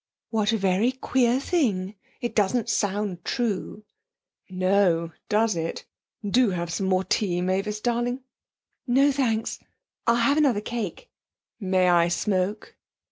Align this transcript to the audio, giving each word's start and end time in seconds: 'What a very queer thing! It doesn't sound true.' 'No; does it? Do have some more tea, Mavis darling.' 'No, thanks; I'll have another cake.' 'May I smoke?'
'What 0.31 0.51
a 0.51 0.57
very 0.57 0.93
queer 0.93 1.39
thing! 1.39 1.93
It 2.21 2.33
doesn't 2.33 2.69
sound 2.71 3.23
true.' 3.23 3.83
'No; 4.49 5.11
does 5.29 5.55
it? 5.55 5.85
Do 6.27 6.49
have 6.49 6.73
some 6.73 6.87
more 6.87 7.03
tea, 7.03 7.39
Mavis 7.39 7.79
darling.' 7.79 8.23
'No, 8.87 9.11
thanks; 9.11 9.59
I'll 10.07 10.15
have 10.15 10.37
another 10.39 10.59
cake.' 10.59 11.11
'May 11.59 11.87
I 11.87 12.07
smoke?' 12.07 12.75